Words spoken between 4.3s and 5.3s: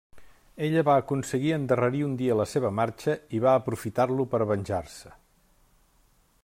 per a venjar-se.